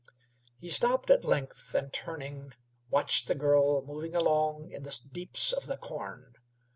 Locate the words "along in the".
4.15-4.99